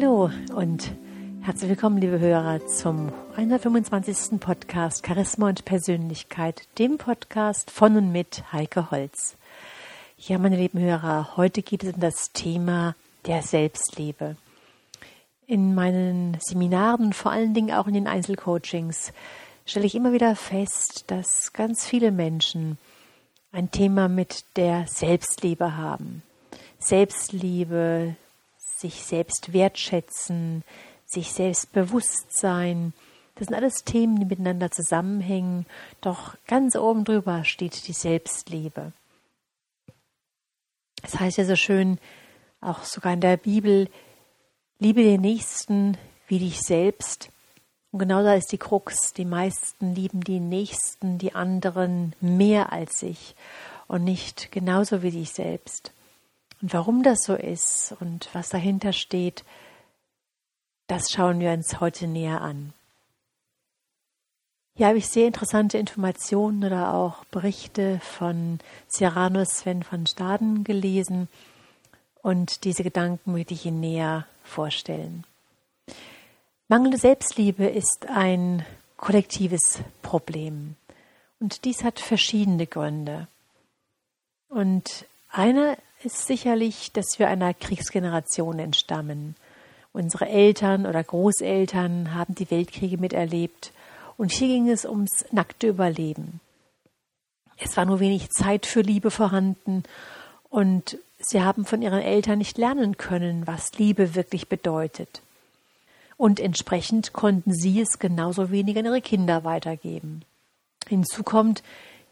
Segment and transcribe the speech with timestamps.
[0.00, 0.92] Hallo und
[1.42, 4.40] herzlich willkommen, liebe Hörer, zum 125.
[4.40, 9.36] Podcast Charisma und Persönlichkeit, dem Podcast von und mit Heike Holz.
[10.16, 14.36] Ja, meine lieben Hörer, heute geht es um das Thema der Selbstliebe.
[15.46, 19.12] In meinen Seminaren und vor allen Dingen auch in den Einzelcoachings
[19.66, 22.78] stelle ich immer wieder fest, dass ganz viele Menschen
[23.52, 26.22] ein Thema mit der Selbstliebe haben.
[26.78, 28.16] Selbstliebe,
[28.80, 30.64] sich selbst wertschätzen,
[31.04, 32.92] sich selbst bewusst sein.
[33.34, 35.66] Das sind alles Themen, die miteinander zusammenhängen.
[36.00, 38.92] Doch ganz oben drüber steht die Selbstliebe.
[41.02, 41.98] Es das heißt ja so schön,
[42.60, 43.88] auch sogar in der Bibel,
[44.78, 45.96] liebe den Nächsten
[46.28, 47.30] wie dich selbst.
[47.90, 49.12] Und genau da ist die Krux.
[49.14, 53.34] Die meisten lieben die Nächsten, die anderen mehr als sich
[53.88, 55.92] und nicht genauso wie dich selbst.
[56.62, 59.44] Und warum das so ist und was dahinter steht,
[60.86, 62.72] das schauen wir uns heute näher an.
[64.76, 71.28] Hier habe ich sehr interessante Informationen oder auch Berichte von Cyrano Sven von Staden gelesen
[72.22, 75.24] und diese Gedanken möchte ich Ihnen näher vorstellen.
[76.68, 78.64] Mangelnde Selbstliebe ist ein
[78.96, 80.76] kollektives Problem
[81.40, 83.28] und dies hat verschiedene Gründe.
[84.48, 89.36] Und einer ist sicherlich, dass wir einer Kriegsgeneration entstammen.
[89.92, 93.72] Unsere Eltern oder Großeltern haben die Weltkriege miterlebt
[94.16, 96.40] und hier ging es ums nackte Überleben.
[97.58, 99.82] Es war nur wenig Zeit für Liebe vorhanden
[100.48, 105.22] und sie haben von ihren Eltern nicht lernen können, was Liebe wirklich bedeutet.
[106.16, 110.22] Und entsprechend konnten sie es genauso wenig an ihre Kinder weitergeben.
[110.88, 111.62] Hinzu kommt,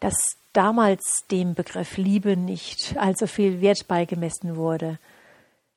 [0.00, 0.14] dass
[0.58, 4.98] damals dem Begriff Liebe nicht allzu viel Wert beigemessen wurde.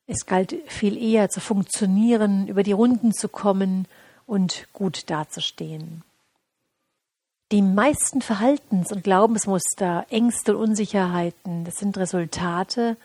[0.08, 3.88] Es galt viel eher zu funktionieren, über die Runden zu kommen
[4.26, 6.02] und gut dazustehen.
[7.52, 12.98] Die meisten Verhaltens- und Glaubensmuster, Ängste und Unsicherheiten, das sind Resultate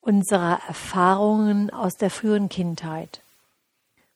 [0.00, 3.20] unserer Erfahrungen aus der frühen Kindheit.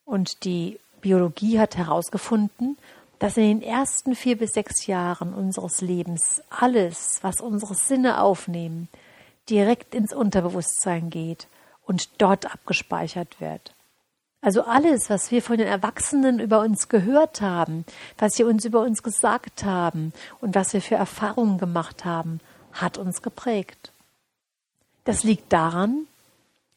[0.03, 2.77] Und die Biologie hat herausgefunden,
[3.23, 8.89] dass in den ersten vier bis sechs Jahren unseres Lebens alles, was unsere Sinne aufnehmen,
[9.49, 11.47] direkt ins Unterbewusstsein geht
[11.85, 13.75] und dort abgespeichert wird.
[14.41, 17.85] Also alles, was wir von den Erwachsenen über uns gehört haben,
[18.17, 20.11] was sie uns über uns gesagt haben
[20.41, 22.41] und was wir für Erfahrungen gemacht haben,
[22.73, 23.93] hat uns geprägt.
[25.05, 26.07] Das liegt daran,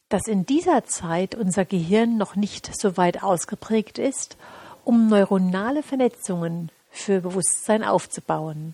[0.07, 4.37] dass in dieser Zeit unser Gehirn noch nicht so weit ausgeprägt ist
[4.87, 8.73] um neuronale Vernetzungen für Bewusstsein aufzubauen.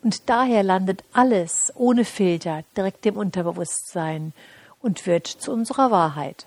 [0.00, 4.32] Und daher landet alles ohne Filter direkt im Unterbewusstsein
[4.80, 6.46] und wird zu unserer Wahrheit.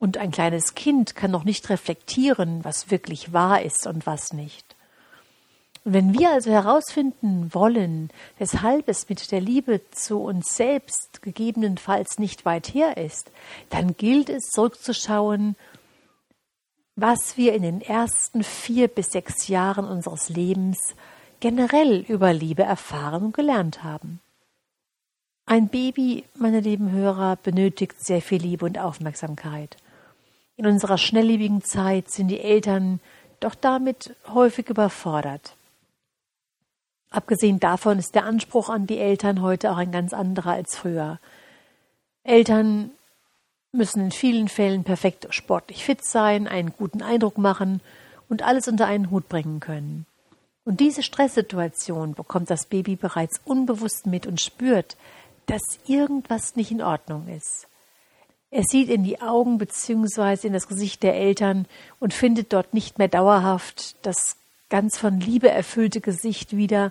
[0.00, 4.74] Und ein kleines Kind kann noch nicht reflektieren, was wirklich wahr ist und was nicht.
[5.84, 12.18] Und wenn wir also herausfinden wollen, weshalb es mit der Liebe zu uns selbst gegebenenfalls
[12.18, 13.30] nicht weit her ist,
[13.70, 15.54] dann gilt es zurückzuschauen
[16.96, 20.96] was wir in den ersten vier bis sechs Jahren unseres Lebens
[21.40, 24.20] generell über Liebe erfahren und gelernt haben.
[25.44, 29.76] Ein Baby, meine lieben Hörer, benötigt sehr viel Liebe und Aufmerksamkeit.
[30.56, 33.00] In unserer schnelllebigen Zeit sind die Eltern
[33.40, 35.54] doch damit häufig überfordert.
[37.10, 41.20] Abgesehen davon ist der Anspruch an die Eltern heute auch ein ganz anderer als früher.
[42.24, 42.90] Eltern
[43.72, 47.80] müssen in vielen Fällen perfekt sportlich fit sein, einen guten Eindruck machen
[48.28, 50.06] und alles unter einen Hut bringen können.
[50.64, 54.96] Und diese Stresssituation bekommt das Baby bereits unbewusst mit und spürt,
[55.46, 57.68] dass irgendwas nicht in Ordnung ist.
[58.50, 60.46] Es sieht in die Augen bzw.
[60.46, 61.66] in das Gesicht der Eltern
[62.00, 64.36] und findet dort nicht mehr dauerhaft das
[64.68, 66.90] ganz von Liebe erfüllte Gesicht wieder,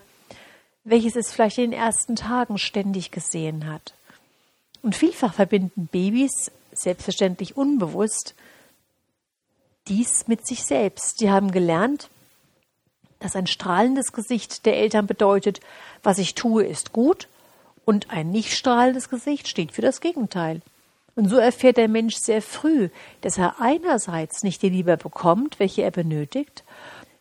[0.83, 3.93] welches es vielleicht in den ersten Tagen ständig gesehen hat.
[4.81, 6.51] Und vielfach verbinden Babys
[6.83, 8.35] selbstverständlich unbewusst,
[9.87, 11.19] dies mit sich selbst.
[11.19, 12.09] Sie haben gelernt,
[13.19, 15.59] dass ein strahlendes Gesicht der Eltern bedeutet,
[16.03, 17.27] was ich tue, ist gut,
[17.85, 20.61] und ein nicht strahlendes Gesicht steht für das Gegenteil.
[21.15, 22.89] Und so erfährt der Mensch sehr früh,
[23.21, 26.63] dass er einerseits nicht die Liebe bekommt, welche er benötigt,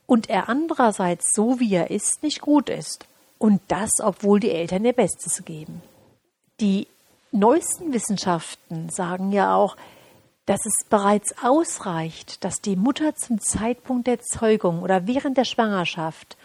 [0.07, 3.07] und er andererseits so wie er ist nicht gut ist.
[3.39, 5.83] Und das, obwohl die Eltern ihr Bestes geben.
[6.61, 6.87] Die
[7.35, 9.77] neuesten Wissenschaften sagen ja auch,
[10.47, 16.37] dass es bereits ausreicht, dass die Mutter zum Zeitpunkt der Zeugung oder während der Schwangerschaft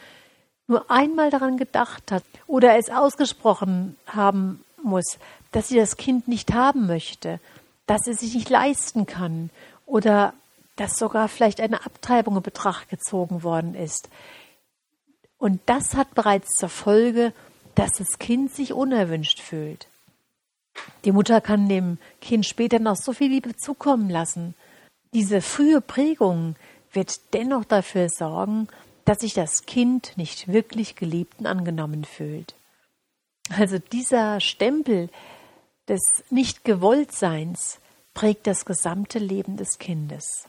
[0.67, 5.17] nur einmal daran gedacht hat oder es ausgesprochen haben muss,
[5.51, 7.39] dass sie das Kind nicht haben möchte,
[7.87, 9.49] dass er sich nicht leisten kann
[9.85, 10.33] oder
[10.75, 14.09] dass sogar vielleicht eine Abtreibung in Betracht gezogen worden ist.
[15.37, 17.33] Und das hat bereits zur Folge,
[17.75, 19.87] dass das Kind sich unerwünscht fühlt.
[21.05, 24.53] Die Mutter kann dem Kind später noch so viel Liebe zukommen lassen.
[25.13, 26.55] Diese frühe Prägung
[26.91, 28.67] wird dennoch dafür sorgen,
[29.05, 32.55] dass sich das Kind nicht wirklich geliebt und angenommen fühlt.
[33.49, 35.09] Also dieser Stempel
[35.87, 37.79] des Nicht-Gewolltseins
[38.13, 40.47] prägt das gesamte Leben des Kindes.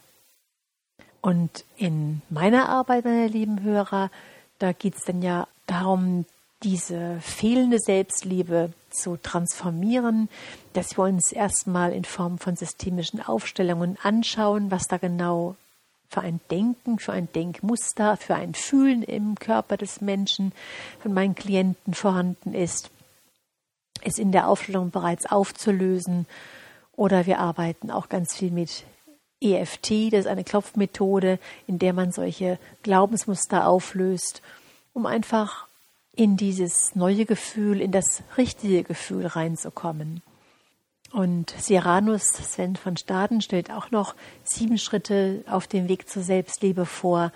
[1.23, 4.11] Und in meiner Arbeit, meine lieben Hörer,
[4.59, 6.27] da geht es dann ja darum,
[6.63, 10.29] diese fehlende Selbstliebe zu transformieren,
[10.75, 15.57] dass wir uns erstmal in Form von systemischen Aufstellungen anschauen, was da genau
[16.09, 20.53] für ein Denken, für ein Denkmuster, für ein Fühlen im Körper des Menschen
[21.01, 22.91] von meinen Klienten vorhanden ist,
[24.03, 26.27] es in der Aufstellung bereits aufzulösen.
[26.97, 28.85] Oder wir arbeiten auch ganz viel mit
[29.41, 34.43] EFT, das ist eine Klopfmethode, in der man solche Glaubensmuster auflöst,
[34.93, 35.70] um einfach
[36.15, 40.23] in dieses neue Gefühl, in das richtige Gefühl reinzukommen.
[41.13, 44.15] Und Cyrannus Sven von Staden stellt auch noch
[44.45, 47.33] sieben Schritte auf dem Weg zur Selbstliebe vor,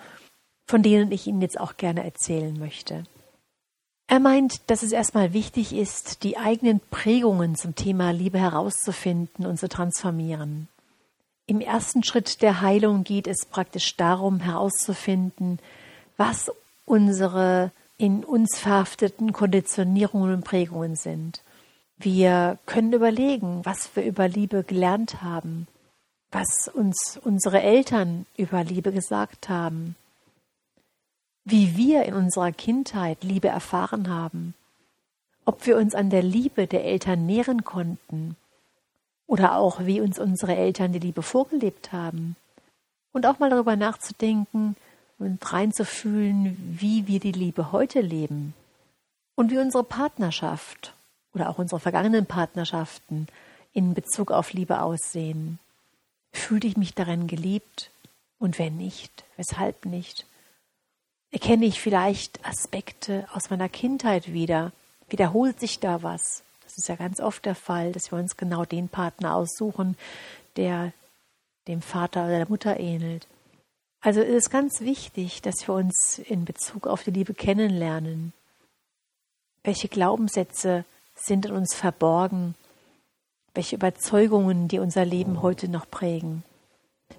[0.65, 3.03] von denen ich Ihnen jetzt auch gerne erzählen möchte.
[4.07, 9.59] Er meint, dass es erstmal wichtig ist, die eigenen Prägungen zum Thema Liebe herauszufinden und
[9.59, 10.67] zu transformieren.
[11.47, 15.59] Im ersten Schritt der Heilung geht es praktisch darum herauszufinden,
[16.17, 16.51] was
[16.85, 21.41] unsere in uns verhafteten Konditionierungen und Prägungen sind.
[21.97, 25.67] Wir können überlegen, was wir über Liebe gelernt haben,
[26.31, 29.95] was uns unsere Eltern über Liebe gesagt haben,
[31.45, 34.55] wie wir in unserer Kindheit Liebe erfahren haben,
[35.45, 38.35] ob wir uns an der Liebe der Eltern nähren konnten
[39.27, 42.35] oder auch wie uns unsere Eltern die Liebe vorgelebt haben
[43.13, 44.75] und auch mal darüber nachzudenken
[45.17, 48.53] und reinzufühlen, wie wir die Liebe heute leben
[49.35, 50.93] und wie unsere Partnerschaft
[51.33, 53.27] oder auch unsere vergangenen Partnerschaften
[53.73, 55.59] in Bezug auf Liebe aussehen.
[56.31, 57.91] Fühlte ich mich darin geliebt?
[58.39, 60.25] Und wenn nicht, weshalb nicht?
[61.31, 64.71] Erkenne ich vielleicht Aspekte aus meiner Kindheit wieder?
[65.09, 66.43] Wiederholt sich da was?
[66.63, 69.97] Das ist ja ganz oft der Fall, dass wir uns genau den Partner aussuchen,
[70.55, 70.93] der
[71.67, 73.27] dem Vater oder der Mutter ähnelt.
[74.05, 78.33] Also es ist ganz wichtig, dass wir uns in Bezug auf die Liebe kennenlernen.
[79.63, 80.85] Welche Glaubenssätze
[81.15, 82.53] sind in uns verborgen,
[83.55, 86.43] welche Überzeugungen, die unser Leben heute noch prägen.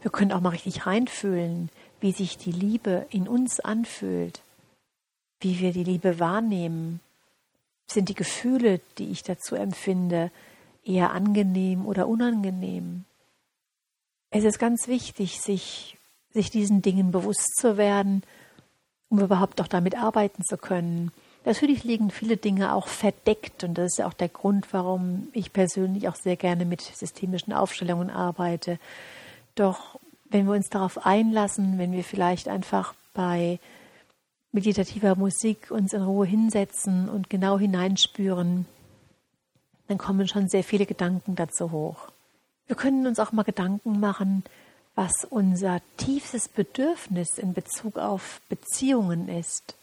[0.02, 4.40] Wir können auch mal richtig reinfühlen, wie sich die Liebe in uns anfühlt,
[5.40, 7.00] wie wir die Liebe wahrnehmen.
[7.88, 10.30] Sind die Gefühle, die ich dazu empfinde,
[10.84, 13.06] eher angenehm oder unangenehm?
[14.30, 15.96] Es ist ganz wichtig, sich,
[16.36, 18.22] sich diesen Dingen bewusst zu werden,
[19.08, 21.10] um überhaupt auch damit arbeiten zu können
[21.46, 25.52] Natürlich liegen viele Dinge auch verdeckt und das ist ja auch der Grund, warum ich
[25.52, 28.80] persönlich auch sehr gerne mit systemischen Aufstellungen arbeite.
[29.54, 33.60] Doch wenn wir uns darauf einlassen, wenn wir vielleicht einfach bei
[34.50, 38.66] meditativer Musik uns in Ruhe hinsetzen und genau hineinspüren,
[39.86, 42.08] dann kommen schon sehr viele Gedanken dazu hoch.
[42.66, 44.42] Wir können uns auch mal Gedanken machen,
[44.96, 49.76] was unser tiefstes Bedürfnis in Bezug auf Beziehungen ist.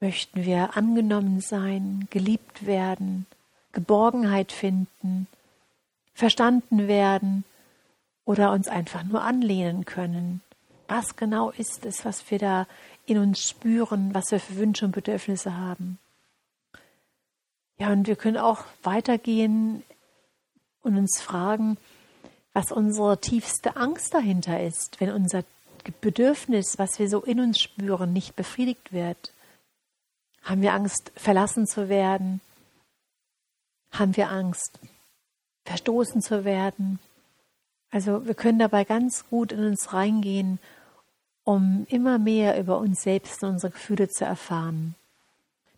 [0.00, 3.26] Möchten wir angenommen sein, geliebt werden,
[3.72, 5.28] Geborgenheit finden,
[6.12, 7.44] verstanden werden
[8.24, 10.42] oder uns einfach nur anlehnen können?
[10.88, 12.66] Was genau ist es, was wir da
[13.06, 15.98] in uns spüren, was wir für Wünsche und Bedürfnisse haben?
[17.78, 19.84] Ja, und wir können auch weitergehen
[20.82, 21.78] und uns fragen,
[22.56, 25.44] was unsere tiefste Angst dahinter ist, wenn unser
[26.00, 29.30] Bedürfnis, was wir so in uns spüren, nicht befriedigt wird.
[30.42, 32.40] Haben wir Angst, verlassen zu werden?
[33.90, 34.78] Haben wir Angst,
[35.66, 36.98] verstoßen zu werden?
[37.90, 40.58] Also wir können dabei ganz gut in uns reingehen,
[41.44, 44.94] um immer mehr über uns selbst und unsere Gefühle zu erfahren.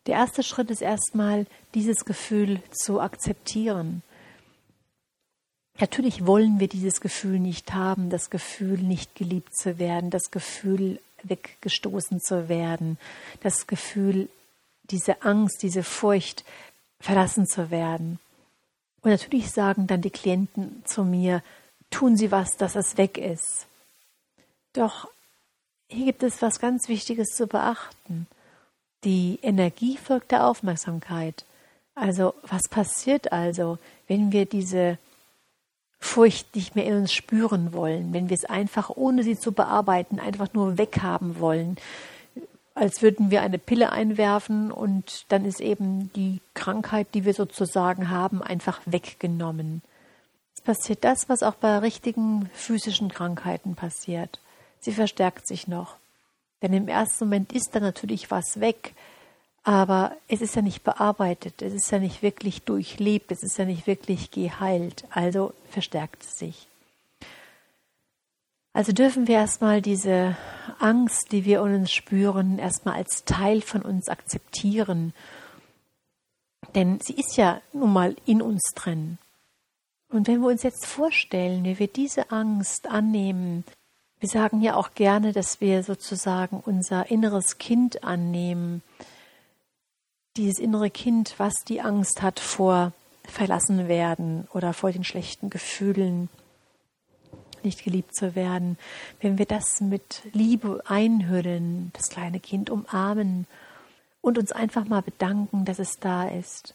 [0.07, 4.05] Der erste Schritt ist erstmal, dieses Gefühl zu akzeptieren.
[5.81, 11.01] Natürlich wollen wir dieses Gefühl nicht haben, das Gefühl, nicht geliebt zu werden, das Gefühl,
[11.23, 12.99] weggestoßen zu werden,
[13.43, 14.29] das Gefühl,
[14.85, 16.45] diese Angst, diese Furcht,
[17.01, 18.19] verlassen zu werden.
[19.03, 21.43] Und natürlich sagen dann die Klienten zu mir,
[21.91, 23.67] tun Sie was, dass es weg ist.
[24.73, 25.09] Doch
[25.89, 28.27] hier gibt es was ganz Wichtiges zu beachten.
[29.05, 31.45] Die Energie folgt der Aufmerksamkeit.
[31.95, 34.99] Also was passiert also, wenn wir diese
[36.01, 40.21] Furcht nicht mehr in uns spüren wollen, wenn wir es einfach, ohne sie zu bearbeiten,
[40.21, 41.77] einfach nur weghaben wollen,
[42.75, 48.11] als würden wir eine Pille einwerfen und dann ist eben die Krankheit, die wir sozusagen
[48.11, 49.83] haben, einfach weggenommen.
[50.55, 54.41] Es passiert das, was auch bei richtigen physischen Krankheiten passiert.
[54.81, 55.97] Sie verstärkt sich noch.
[56.63, 58.95] Denn im ersten Moment ist da natürlich was weg,
[59.65, 63.65] aber es ist ja nicht bearbeitet, es ist ja nicht wirklich durchlebt, es ist ja
[63.65, 66.69] nicht wirklich geheilt, also verstärkt es sich.
[68.73, 70.37] Also dürfen wir erstmal diese
[70.79, 75.13] Angst, die wir in uns spüren, erstmal als Teil von uns akzeptieren.
[76.75, 79.19] Denn sie ist ja nun mal in uns drin.
[80.11, 83.65] Und wenn wir uns jetzt vorstellen, wie wir diese Angst annehmen,
[84.21, 88.83] wir sagen ja auch gerne, dass wir sozusagen unser inneres Kind annehmen,
[90.39, 92.93] dieses innere Kind, was die Angst hat vor
[93.25, 96.31] verlassen werden oder vor den schlechten Gefühlen,
[97.63, 98.79] nicht geliebt zu werden,
[99.21, 103.47] wenn wir das mit Liebe einhüllen, das kleine Kind umarmen
[104.21, 106.75] und uns einfach mal bedanken, dass es da ist.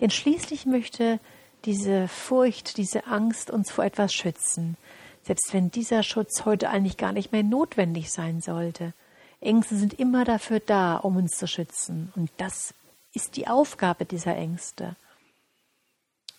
[0.00, 1.18] Denn schließlich möchte
[1.64, 4.76] diese Furcht, diese Angst uns vor etwas schützen,
[5.22, 8.92] selbst wenn dieser Schutz heute eigentlich gar nicht mehr notwendig sein sollte.
[9.46, 12.12] Ängste sind immer dafür da, um uns zu schützen.
[12.16, 12.74] Und das
[13.14, 14.96] ist die Aufgabe dieser Ängste.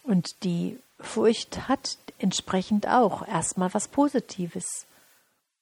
[0.04, 4.86] Und die Furcht hat entsprechend auch erstmal was Positives.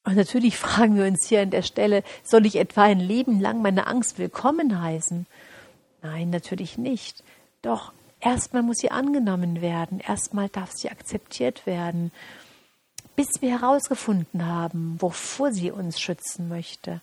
[0.04, 3.62] Und natürlich fragen wir uns hier an der Stelle, soll ich etwa ein Leben lang
[3.62, 5.26] meine Angst willkommen heißen?
[6.02, 7.24] Nein, natürlich nicht.
[7.62, 12.12] Doch erstmal muss sie angenommen werden, erstmal darf sie akzeptiert werden,
[13.16, 17.00] bis wir herausgefunden haben, wovor sie uns schützen möchte.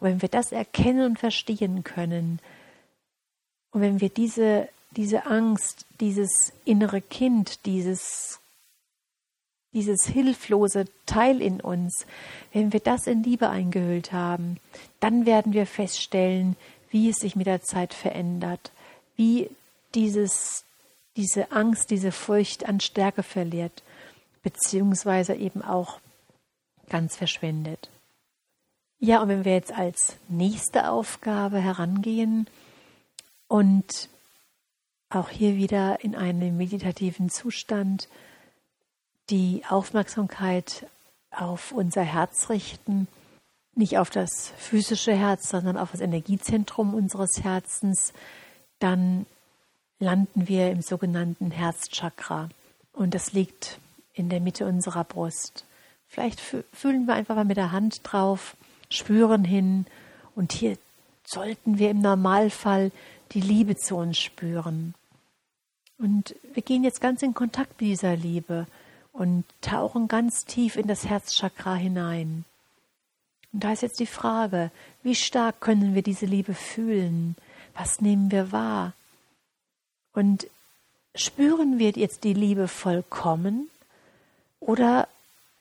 [0.00, 2.40] Und wenn wir das erkennen und verstehen können,
[3.70, 8.40] und wenn wir diese, diese Angst, dieses innere Kind, dieses,
[9.74, 12.06] dieses hilflose Teil in uns,
[12.54, 14.58] wenn wir das in Liebe eingehüllt haben,
[15.00, 16.56] dann werden wir feststellen,
[16.90, 18.72] wie es sich mit der Zeit verändert,
[19.16, 19.50] wie
[19.94, 20.64] dieses,
[21.16, 23.82] diese Angst, diese Furcht an Stärke verliert,
[24.42, 26.00] beziehungsweise eben auch
[26.88, 27.90] ganz verschwindet.
[28.98, 32.46] Ja, und wenn wir jetzt als nächste Aufgabe herangehen
[33.46, 34.08] und
[35.10, 38.08] auch hier wieder in einem meditativen Zustand
[39.28, 40.86] die Aufmerksamkeit
[41.30, 43.06] auf unser Herz richten,
[43.74, 48.14] nicht auf das physische Herz, sondern auf das Energiezentrum unseres Herzens,
[48.78, 49.26] dann
[49.98, 52.48] landen wir im sogenannten Herzchakra.
[52.92, 53.78] Und das liegt
[54.14, 55.66] in der Mitte unserer Brust.
[56.06, 58.56] Vielleicht fühlen wir einfach mal mit der Hand drauf
[58.90, 59.86] spüren hin
[60.34, 60.76] und hier
[61.24, 62.92] sollten wir im Normalfall
[63.32, 64.94] die Liebe zu uns spüren.
[65.98, 68.66] Und wir gehen jetzt ganz in Kontakt mit dieser Liebe
[69.12, 72.44] und tauchen ganz tief in das Herzchakra hinein.
[73.52, 74.70] Und da ist jetzt die Frage,
[75.02, 77.36] wie stark können wir diese Liebe fühlen?
[77.74, 78.92] Was nehmen wir wahr?
[80.12, 80.46] Und
[81.14, 83.70] spüren wir jetzt die Liebe vollkommen
[84.60, 85.08] oder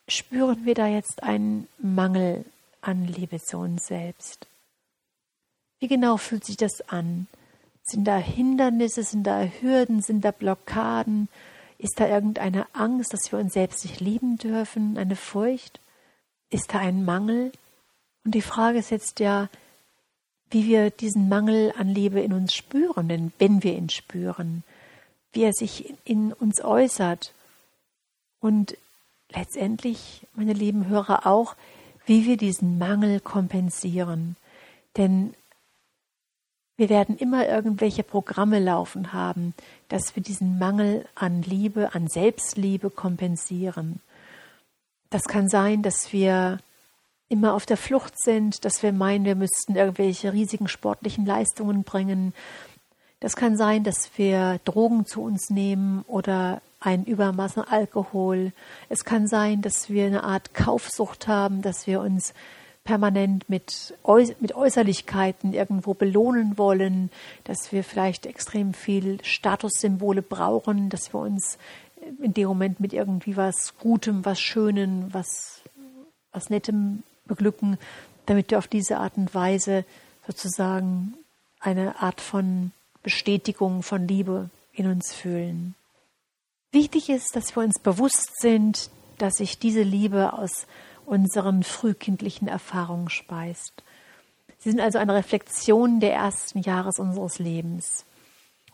[0.08, 2.46] spüren wir da jetzt einen Mangel
[2.86, 4.48] an Liebe zu uns selbst.
[5.80, 7.28] Wie genau fühlt sich das an?
[7.84, 11.30] Sind da Hindernisse, sind da Hürden, sind da Blockaden?
[11.78, 15.80] Ist da irgendeine Angst, dass wir uns selbst nicht lieben dürfen, eine Furcht?
[16.50, 17.52] Ist da ein Mangel?
[18.24, 19.50] Und die Frage ist jetzt ja,
[20.50, 24.64] wie wir diesen Mangel an Liebe in uns spüren, denn wenn wir ihn spüren,
[25.34, 27.34] wie er sich in uns äußert
[28.40, 28.78] und
[29.30, 31.56] letztendlich, meine lieben Hörer, auch,
[32.06, 34.36] wie wir diesen Mangel kompensieren.
[34.98, 35.34] Denn
[36.78, 39.54] wir werden immer irgendwelche Programme laufen haben,
[39.88, 44.02] dass wir diesen Mangel an Liebe, an Selbstliebe kompensieren.
[45.10, 46.60] Das kann sein, dass wir
[47.30, 52.34] immer auf der Flucht sind, dass wir meinen, wir müssten irgendwelche riesigen sportlichen Leistungen bringen.
[53.20, 58.52] Das kann sein, dass wir Drogen zu uns nehmen oder ein Übermaß an Alkohol.
[58.90, 62.34] Es kann sein, dass wir eine Art Kaufsucht haben, dass wir uns
[62.84, 63.96] permanent mit,
[64.40, 67.10] mit Äußerlichkeiten irgendwo belohnen wollen,
[67.44, 71.58] dass wir vielleicht extrem viel Statussymbole brauchen, dass wir uns
[72.22, 75.62] in dem Moment mit irgendwie was Gutem, was Schönem, was,
[76.32, 77.80] was Nettem beglücken,
[78.28, 79.84] damit wir auf diese Art und Weise
[80.28, 81.16] sozusagen
[81.60, 85.74] eine Art von Bestätigung von Liebe in uns fühlen.
[86.76, 90.68] Wichtig ist, dass wir uns bewusst sind, dass sich diese Liebe aus
[91.06, 93.82] unseren frühkindlichen Erfahrungen speist.
[94.58, 98.04] Sie sind also eine Reflexion der ersten Jahres unseres Lebens.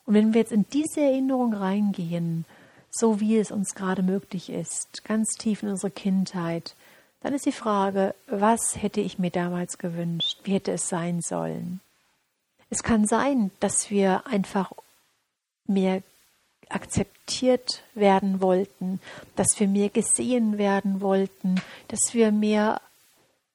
[0.08, 2.46] Und wenn wir jetzt in diese Erinnerung reingehen,
[2.90, 6.74] so wie es uns gerade möglich ist, ganz tief in unsere Kindheit,
[7.22, 10.40] dann ist die Frage, was hätte ich mir damals gewünscht?
[10.44, 11.82] Wie hätte es sein sollen?
[12.72, 14.72] Es kann sein, dass wir einfach
[15.68, 16.02] mehr
[16.74, 19.00] akzeptiert werden wollten,
[19.36, 22.82] dass wir mehr gesehen werden wollten, dass wir mehr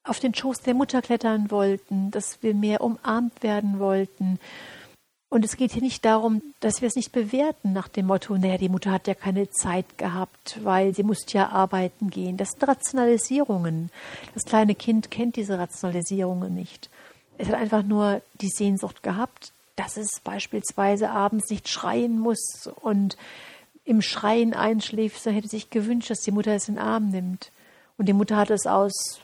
[0.04, 4.38] auf den Schoß der Mutter klettern wollten, dass wir mehr umarmt werden wollten.
[5.28, 8.58] Und es geht hier nicht darum, dass wir es nicht bewerten nach dem Motto, naja,
[8.58, 12.36] die Mutter hat ja keine Zeit gehabt, weil sie musste ja arbeiten gehen.
[12.36, 13.90] Das sind Rationalisierungen.
[14.34, 16.88] Das kleine Kind kennt diese Rationalisierungen nicht.
[17.38, 23.16] Es hat einfach nur die Sehnsucht gehabt, dass es beispielsweise abends nicht schreien muss und
[23.84, 27.52] im Schreien einschläft, so hätte sich gewünscht, dass die Mutter es in den Arm nimmt.
[27.96, 29.20] Und die Mutter hat es aus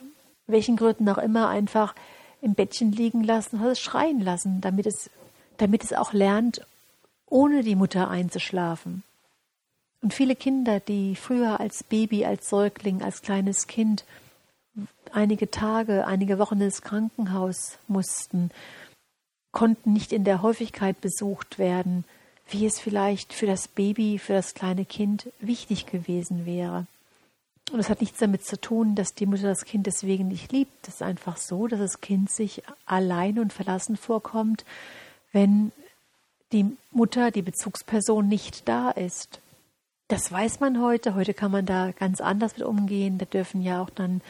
[0.47, 1.95] welchen Gründen auch immer einfach
[2.41, 5.11] im Bettchen liegen lassen, hat es schreien lassen, damit es,
[5.57, 6.65] damit es auch lernt,
[7.27, 9.03] ohne die Mutter einzuschlafen.
[10.03, 14.05] Und viele Kinder, die früher als Baby, als Säugling, als kleines Kind
[15.13, 18.51] einige Tage, einige Wochen ins Krankenhaus mussten,
[19.53, 22.05] konnten nicht in der Häufigkeit besucht werden,
[22.49, 26.87] wie es vielleicht für das Baby, für das kleine Kind wichtig gewesen wäre.
[27.71, 30.89] Und es hat nichts damit zu tun, dass die Mutter das Kind deswegen nicht liebt.
[30.89, 34.65] Es ist einfach so, dass das Kind sich allein und verlassen vorkommt,
[35.33, 35.73] wenn
[36.53, 39.41] die Mutter, die Bezugsperson nicht da ist.
[40.09, 41.15] Das weiß man heute.
[41.15, 43.17] Heute kann man da ganz anders mit umgehen.
[43.17, 44.21] Da dürfen ja auch dann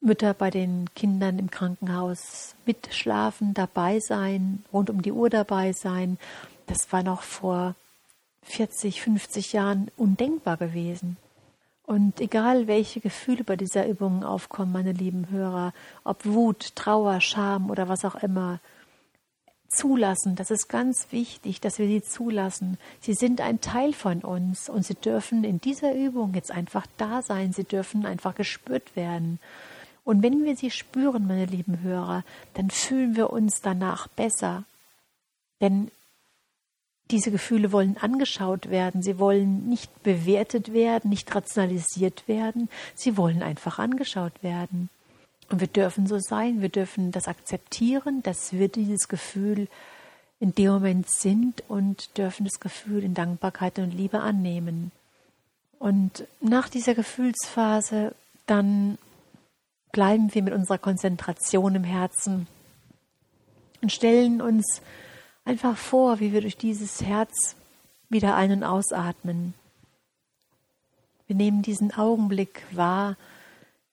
[0.00, 6.18] Mütter bei den Kindern im Krankenhaus mitschlafen, dabei sein, rund um die Uhr dabei sein.
[6.66, 7.74] Das war noch vor
[8.44, 11.18] 40, 50 Jahren undenkbar gewesen.
[11.84, 17.68] Und egal, welche Gefühle bei dieser Übung aufkommen, meine lieben Hörer, ob Wut, Trauer, Scham
[17.68, 18.60] oder was auch immer,
[19.68, 22.78] zulassen, das ist ganz wichtig, dass wir sie zulassen.
[23.00, 27.22] Sie sind ein Teil von uns und sie dürfen in dieser Übung jetzt einfach da
[27.22, 29.38] sein, sie dürfen einfach gespürt werden.
[30.10, 34.64] Und wenn wir sie spüren, meine lieben Hörer, dann fühlen wir uns danach besser.
[35.60, 35.92] Denn
[37.12, 43.40] diese Gefühle wollen angeschaut werden, sie wollen nicht bewertet werden, nicht rationalisiert werden, sie wollen
[43.40, 44.88] einfach angeschaut werden.
[45.48, 49.68] Und wir dürfen so sein, wir dürfen das akzeptieren, dass wir dieses Gefühl
[50.40, 54.90] in dem Moment sind und dürfen das Gefühl in Dankbarkeit und Liebe annehmen.
[55.78, 58.12] Und nach dieser Gefühlsphase
[58.48, 58.98] dann
[59.92, 62.46] bleiben wir mit unserer Konzentration im Herzen
[63.82, 64.82] und stellen uns
[65.44, 67.56] einfach vor, wie wir durch dieses Herz
[68.08, 69.54] wieder ein- und ausatmen.
[71.26, 73.16] Wir nehmen diesen Augenblick wahr,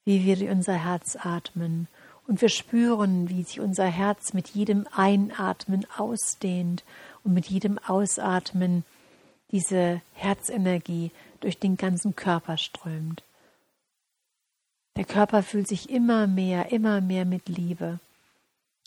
[0.06, 1.88] wie wir unser Herz atmen.
[2.28, 6.84] Und wir spüren, wie sich unser Herz mit jedem Einatmen ausdehnt
[7.24, 8.84] und mit jedem Ausatmen
[9.52, 13.24] diese Herzenergie durch den ganzen Körper strömt.
[14.98, 18.00] Der Körper fühlt sich immer mehr, immer mehr mit Liebe.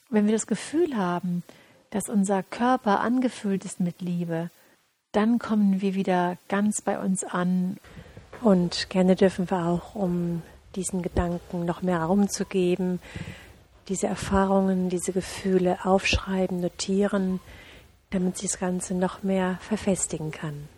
[0.09, 1.45] Wenn wir das Gefühl haben,
[1.91, 4.51] dass unser Körper angefüllt ist mit Liebe,
[5.13, 7.77] dann kommen wir wieder ganz bei uns an.
[8.43, 10.43] Und gerne dürfen wir auch, um
[10.75, 12.99] diesen Gedanken noch mehr Raum zu geben,
[13.89, 17.39] diese Erfahrungen, diese Gefühle aufschreiben, notieren,
[18.11, 20.69] damit sich das Ganze noch mehr verfestigen kann.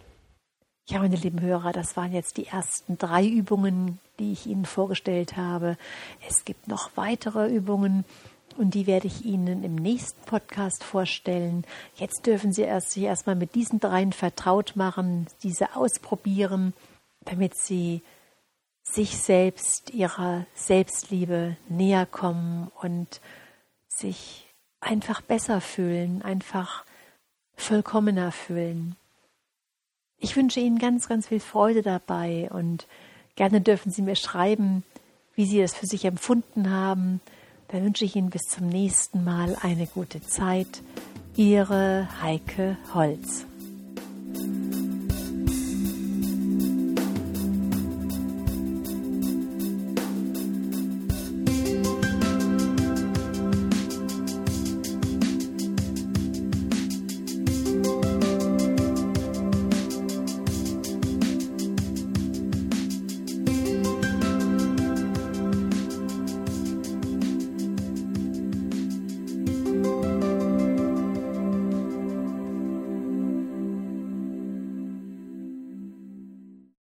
[0.87, 5.37] Ja, meine lieben Hörer, das waren jetzt die ersten drei Übungen, die ich Ihnen vorgestellt
[5.37, 5.77] habe.
[6.29, 8.05] Es gibt noch weitere Übungen
[8.57, 11.65] und die werde ich Ihnen im nächsten Podcast vorstellen.
[11.95, 16.75] Jetzt dürfen Sie erst sich erstmal mit diesen dreien vertraut machen, diese ausprobieren,
[17.25, 18.03] damit Sie
[18.83, 23.21] sich selbst, ihrer Selbstliebe näher kommen und
[23.89, 26.85] sich einfach besser fühlen, einfach
[27.57, 28.97] vollkommener fühlen.
[30.23, 32.87] Ich wünsche Ihnen ganz, ganz viel Freude dabei und
[33.35, 34.85] gerne dürfen Sie mir schreiben,
[35.35, 37.21] wie Sie das für sich empfunden haben.
[37.69, 40.83] Dann wünsche ich Ihnen bis zum nächsten Mal eine gute Zeit.
[41.35, 43.47] Ihre Heike Holz.